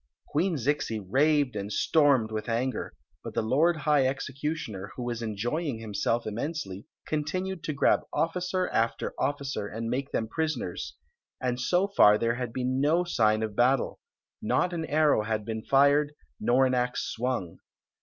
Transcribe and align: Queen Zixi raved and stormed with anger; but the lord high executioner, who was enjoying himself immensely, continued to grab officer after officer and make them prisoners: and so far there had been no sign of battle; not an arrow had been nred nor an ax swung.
Queen 0.29 0.55
Zixi 0.55 0.99
raved 0.99 1.55
and 1.55 1.71
stormed 1.71 2.31
with 2.31 2.49
anger; 2.49 2.95
but 3.23 3.35
the 3.35 3.43
lord 3.43 3.77
high 3.77 4.07
executioner, 4.07 4.91
who 4.95 5.03
was 5.03 5.21
enjoying 5.21 5.77
himself 5.77 6.25
immensely, 6.25 6.87
continued 7.05 7.63
to 7.65 7.73
grab 7.73 7.99
officer 8.11 8.67
after 8.69 9.13
officer 9.19 9.67
and 9.67 9.91
make 9.91 10.11
them 10.11 10.27
prisoners: 10.27 10.95
and 11.39 11.61
so 11.61 11.87
far 11.87 12.17
there 12.17 12.33
had 12.33 12.51
been 12.51 12.81
no 12.81 13.03
sign 13.03 13.43
of 13.43 13.55
battle; 13.55 13.99
not 14.41 14.73
an 14.73 14.87
arrow 14.87 15.21
had 15.21 15.45
been 15.45 15.61
nred 15.71 16.09
nor 16.39 16.65
an 16.65 16.73
ax 16.73 17.03
swung. 17.03 17.59